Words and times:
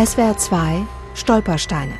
SWR 0.00 0.36
2 0.36 0.86
Stolpersteine. 1.14 1.94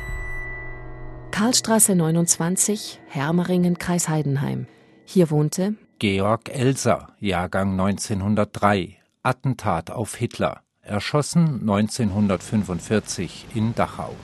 Karlstraße 1.31 1.95
29, 1.95 3.01
Hermeringen, 3.09 3.77
Kreis 3.77 4.07
Heidenheim. 4.07 4.67
Hier 5.03 5.29
wohnte 5.31 5.75
Georg 5.97 6.47
Elser, 6.47 7.09
Jahrgang 7.19 7.77
1903, 7.77 8.95
Attentat 9.21 9.91
auf 9.91 10.15
Hitler, 10.15 10.61
erschossen 10.81 11.59
1945 11.59 13.47
in 13.53 13.75
Dachau. 13.75 14.15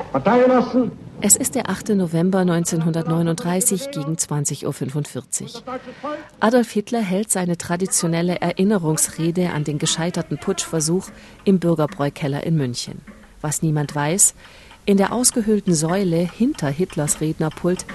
Es 1.20 1.36
ist 1.36 1.56
der 1.56 1.70
8. 1.70 1.90
November 1.90 2.40
1939 2.40 3.92
gegen 3.92 4.14
20.45 4.14 5.44
Uhr. 5.54 5.64
Adolf 6.40 6.72
Hitler 6.72 7.02
hält 7.02 7.30
seine 7.30 7.58
traditionelle 7.58 8.40
Erinnerungsrede 8.40 9.50
an 9.50 9.66
den 9.66 9.80
gescheiterten 9.80 10.38
Putschversuch 10.38 11.10
im 11.44 11.60
Bürgerbräukeller 11.60 12.42
in 12.46 12.56
München. 12.56 13.02
Was 13.42 13.62
niemand 13.62 13.96
weiß, 13.96 14.34
in 14.86 14.98
der 14.98 15.12
ausgehöhlten 15.12 15.74
Säule 15.74 16.18
hinter 16.18 16.70
Hitlers 16.70 17.22
Rednerpult 17.22 17.86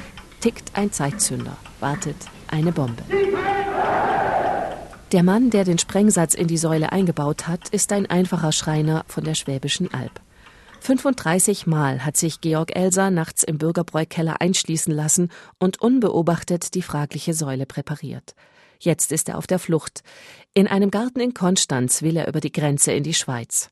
tickt 0.41 0.77
ein 0.77 0.93
Zeitzünder, 0.93 1.57
wartet 1.79 2.17
eine 2.49 2.73
Bombe. 2.73 3.03
Der 5.13 5.23
Mann, 5.23 5.51
der 5.51 5.65
den 5.65 5.79
Sprengsatz 5.79 6.35
in 6.35 6.47
die 6.47 6.57
Säule 6.57 6.93
eingebaut 6.93 7.49
hat, 7.49 7.69
ist 7.71 7.93
ein 7.93 8.07
einfacher 8.07 8.53
Schreiner 8.53 9.05
von 9.09 9.25
der 9.25 9.35
Schwäbischen 9.35 9.93
Alb. 9.93 10.21
35 10.81 11.67
Mal 11.67 12.05
hat 12.05 12.17
sich 12.17 12.41
Georg 12.41 12.75
Elser 12.75 13.11
nachts 13.11 13.43
im 13.43 13.59
Bürgerbräukeller 13.59 14.41
einschließen 14.41 14.95
lassen 14.95 15.31
und 15.59 15.81
unbeobachtet 15.81 16.75
die 16.75 16.83
fragliche 16.83 17.35
Säule 17.35 17.67
präpariert. 17.67 18.35
Jetzt 18.79 19.13
ist 19.13 19.29
er 19.29 19.37
auf 19.37 19.47
der 19.47 19.59
Flucht. 19.59 20.03
In 20.55 20.67
einem 20.67 20.91
Garten 20.91 21.21
in 21.21 21.35
Konstanz 21.35 22.03
will 22.03 22.17
er 22.17 22.29
über 22.29 22.41
die 22.41 22.53
Grenze 22.53 22.93
in 22.93 23.03
die 23.03 23.15
Schweiz. 23.15 23.69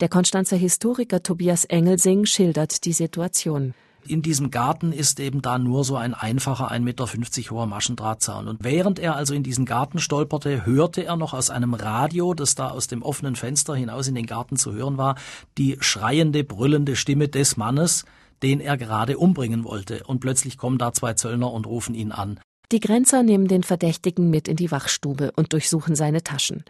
Der 0.00 0.08
Konstanzer 0.08 0.56
Historiker 0.56 1.22
Tobias 1.22 1.64
Engelsing 1.66 2.26
schildert 2.26 2.84
die 2.84 2.92
Situation. 2.92 3.74
In 4.06 4.22
diesem 4.22 4.50
Garten 4.50 4.92
ist 4.92 5.20
eben 5.20 5.40
da 5.40 5.56
nur 5.56 5.84
so 5.84 5.96
ein 5.96 6.14
einfacher 6.14 6.72
1,50 6.72 6.80
Meter 6.80 7.50
hoher 7.50 7.66
Maschendrahtzaun. 7.66 8.48
Und 8.48 8.64
während 8.64 8.98
er 8.98 9.14
also 9.14 9.34
in 9.34 9.44
diesen 9.44 9.66
Garten 9.66 10.00
stolperte, 10.00 10.66
hörte 10.66 11.04
er 11.04 11.16
noch 11.16 11.32
aus 11.32 11.48
einem 11.48 11.74
Radio, 11.74 12.34
das 12.34 12.56
da 12.56 12.70
aus 12.70 12.88
dem 12.88 13.02
offenen 13.02 13.36
Fenster 13.36 13.76
hinaus 13.76 14.08
in 14.08 14.16
den 14.16 14.26
Garten 14.26 14.56
zu 14.56 14.72
hören 14.72 14.98
war, 14.98 15.14
die 15.58 15.76
schreiende, 15.80 16.42
brüllende 16.42 16.96
Stimme 16.96 17.28
des 17.28 17.56
Mannes, 17.56 18.04
den 18.42 18.60
er 18.60 18.76
gerade 18.76 19.16
umbringen 19.16 19.62
wollte. 19.62 20.02
Und 20.04 20.18
plötzlich 20.18 20.58
kommen 20.58 20.76
da 20.76 20.92
zwei 20.92 21.14
Zöllner 21.14 21.52
und 21.52 21.66
rufen 21.66 21.94
ihn 21.94 22.10
an. 22.10 22.40
Die 22.72 22.80
Grenzer 22.80 23.22
nehmen 23.22 23.46
den 23.46 23.62
Verdächtigen 23.62 24.28
mit 24.28 24.48
in 24.48 24.56
die 24.56 24.72
Wachstube 24.72 25.30
und 25.36 25.52
durchsuchen 25.52 25.94
seine 25.94 26.24
Taschen. 26.24 26.64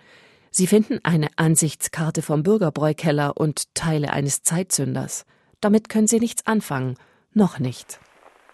Sie 0.57 0.69
finden 0.69 1.01
eine 1.03 1.27
Ansichtskarte 1.35 2.23
vom 2.23 2.45
Bürgerbräukeller 2.45 3.37
und 3.37 3.75
Teile 3.75 4.13
eines 4.13 4.45
Zeitzünders. 4.45 5.27
Damit 5.61 5.89
können 5.89 6.07
sie 6.07 6.21
nichts 6.21 6.47
anfangen 6.47 6.97
noch 7.33 7.59
nicht. 7.59 7.99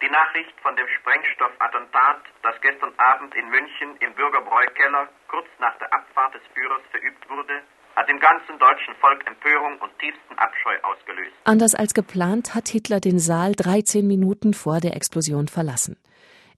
Die 0.00 0.08
Nachricht 0.08 0.54
von 0.62 0.74
dem 0.76 0.86
Sprengstoffattentat, 0.98 2.22
das 2.42 2.56
gestern 2.62 2.88
Abend 2.96 3.34
in 3.34 3.44
München 3.50 4.00
im 4.00 4.14
Bürgerbräukeller 4.14 5.10
kurz 5.28 5.44
nach 5.60 5.76
der 5.76 5.92
Abfahrt 5.92 6.32
des 6.32 6.40
Führers 6.54 6.80
verübt 6.90 7.28
wurde, 7.28 7.60
hat 7.94 8.08
im 8.08 8.18
ganzen 8.18 8.58
deutschen 8.58 8.94
Volk 8.96 9.20
Empörung 9.26 9.76
und 9.80 9.92
tiefsten 9.98 10.38
Abscheu 10.38 10.72
ausgelöst. 10.80 11.36
Anders 11.44 11.74
als 11.74 11.92
geplant 11.92 12.54
hat 12.54 12.68
Hitler 12.68 13.00
den 13.00 13.18
Saal 13.18 13.52
13 13.52 14.06
Minuten 14.06 14.54
vor 14.54 14.80
der 14.80 14.96
Explosion 14.96 15.48
verlassen. 15.48 15.98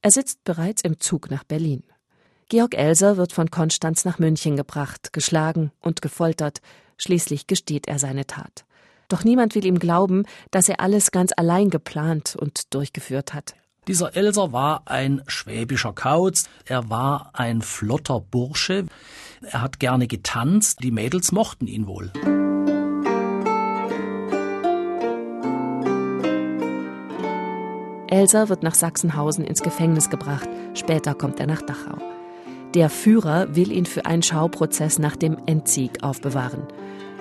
Er 0.02 0.12
sitzt 0.12 0.44
bereits 0.44 0.84
im 0.84 1.00
Zug 1.00 1.32
nach 1.32 1.42
Berlin. 1.42 1.82
Georg 2.48 2.74
Elser 2.76 3.16
wird 3.16 3.32
von 3.32 3.50
Konstanz 3.50 4.04
nach 4.04 4.18
München 4.18 4.56
gebracht, 4.56 5.12
geschlagen 5.12 5.72
und 5.80 6.02
gefoltert. 6.02 6.60
Schließlich 6.98 7.46
gesteht 7.46 7.88
er 7.88 7.98
seine 7.98 8.26
Tat. 8.26 8.64
Doch 9.08 9.24
niemand 9.24 9.54
will 9.54 9.64
ihm 9.64 9.78
glauben, 9.78 10.24
dass 10.50 10.68
er 10.68 10.80
alles 10.80 11.10
ganz 11.10 11.32
allein 11.36 11.70
geplant 11.70 12.36
und 12.36 12.72
durchgeführt 12.74 13.34
hat. 13.34 13.54
Dieser 13.88 14.14
Elser 14.16 14.52
war 14.52 14.82
ein 14.86 15.22
schwäbischer 15.26 15.92
Kauz, 15.92 16.44
er 16.67 16.89
war 16.89 17.30
ein 17.33 17.62
flotter 17.62 18.20
Bursche, 18.20 18.86
er 19.42 19.61
hat 19.61 19.80
gerne 19.80 20.06
getanzt, 20.06 20.78
die 20.84 20.92
Mädels 20.92 21.33
mochten 21.33 21.67
ihn 21.67 21.88
wohl. 21.88 22.12
Elsa 28.06 28.48
wird 28.48 28.62
nach 28.62 28.74
Sachsenhausen 28.74 29.44
ins 29.44 29.62
Gefängnis 29.62 30.11
gebracht, 30.11 30.48
später 30.74 31.14
kommt 31.14 31.40
er 31.40 31.46
nach 31.46 31.62
Dachau. 31.62 32.11
Der 32.74 32.88
Führer 32.88 33.55
will 33.55 33.70
ihn 33.70 33.84
für 33.84 34.06
einen 34.06 34.22
Schauprozess 34.22 34.98
nach 34.98 35.14
dem 35.14 35.36
Endsieg 35.44 36.02
aufbewahren. 36.02 36.62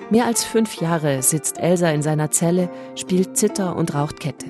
Mehr 0.09 0.25
als 0.25 0.45
fünf 0.45 0.79
Jahre 0.79 1.21
sitzt 1.21 1.57
Elsa 1.57 1.89
in 1.89 2.01
seiner 2.01 2.31
Zelle, 2.31 2.69
spielt 2.95 3.35
Zither 3.35 3.75
und 3.75 3.93
raucht 3.93 4.21
Kette. 4.21 4.45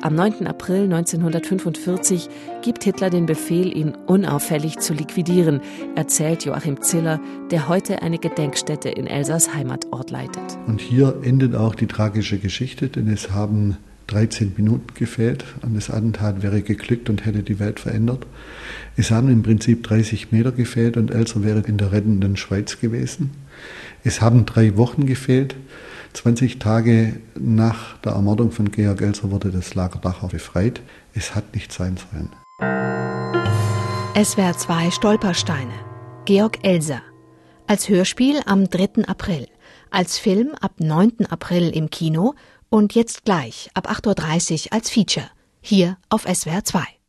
Am 0.00 0.16
9. 0.16 0.48
April 0.48 0.82
1945 0.92 2.28
gibt 2.60 2.82
Hitler 2.82 3.08
den 3.08 3.26
Befehl, 3.26 3.76
ihn 3.76 3.94
unauffällig 4.06 4.80
zu 4.80 4.94
liquidieren, 4.94 5.60
erzählt 5.94 6.44
Joachim 6.44 6.82
Ziller, 6.82 7.20
der 7.52 7.68
heute 7.68 8.02
eine 8.02 8.18
Gedenkstätte 8.18 8.88
in 8.88 9.06
Elsas 9.06 9.54
Heimatort 9.54 10.10
leitet. 10.10 10.58
Und 10.66 10.80
hier 10.80 11.20
endet 11.22 11.54
auch 11.54 11.76
die 11.76 11.86
tragische 11.86 12.38
Geschichte, 12.38 12.88
denn 12.88 13.06
es 13.06 13.30
haben 13.30 13.76
13 14.06 14.54
Minuten 14.56 14.94
gefehlt 14.94 15.44
und 15.62 15.74
das 15.74 15.90
Attentat 15.90 16.42
wäre 16.42 16.62
geglückt 16.62 17.08
und 17.10 17.24
hätte 17.24 17.42
die 17.42 17.58
Welt 17.58 17.80
verändert. 17.80 18.26
Es 18.96 19.10
haben 19.10 19.28
im 19.28 19.42
Prinzip 19.42 19.82
30 19.84 20.32
Meter 20.32 20.52
gefehlt 20.52 20.96
und 20.96 21.10
Elsa 21.10 21.42
wäre 21.42 21.60
in 21.60 21.78
der 21.78 21.92
rettenden 21.92 22.36
Schweiz 22.36 22.80
gewesen. 22.80 23.30
Es 24.04 24.20
haben 24.20 24.46
drei 24.46 24.76
Wochen 24.76 25.06
gefehlt. 25.06 25.56
20 26.12 26.58
Tage 26.58 27.20
nach 27.38 27.96
der 27.98 28.12
Ermordung 28.12 28.50
von 28.50 28.70
Georg 28.70 29.00
Elser 29.00 29.30
wurde 29.30 29.50
das 29.50 29.74
Lager 29.74 29.98
Dachau 29.98 30.28
befreit. 30.28 30.82
Es 31.14 31.34
hat 31.34 31.54
nicht 31.54 31.72
sein 31.72 31.96
sollen. 31.96 32.30
SWR 34.14 34.56
2 34.56 34.90
Stolpersteine. 34.90 35.72
Georg 36.26 36.58
Elser. 36.64 37.00
Als 37.66 37.88
Hörspiel 37.88 38.40
am 38.44 38.68
3. 38.68 39.06
April. 39.06 39.46
Als 39.90 40.18
Film 40.18 40.52
ab 40.60 40.72
9. 40.78 41.26
April 41.30 41.70
im 41.70 41.88
Kino 41.88 42.34
und 42.72 42.94
jetzt 42.94 43.24
gleich 43.26 43.70
ab 43.74 43.90
8.30 43.90 44.66
Uhr 44.66 44.72
als 44.72 44.88
Feature. 44.88 45.30
Hier 45.60 45.98
auf 46.08 46.22
SWR 46.22 46.64
2. 46.64 47.01